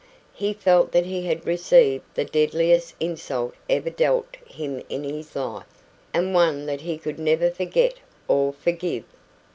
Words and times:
He 0.33 0.53
felt 0.53 0.93
that 0.93 1.05
he 1.05 1.27
had 1.27 1.45
received 1.45 2.05
the 2.15 2.25
deadliest 2.25 2.95
insult 2.99 3.53
ever 3.69 3.91
dealt 3.91 4.35
him 4.47 4.81
in 4.89 5.03
his 5.03 5.35
life, 5.35 5.67
and 6.11 6.33
one 6.33 6.65
that 6.65 6.81
he 6.81 6.97
could 6.97 7.19
never 7.19 7.51
forget 7.51 7.93
or 8.27 8.51
forgive. 8.51 9.03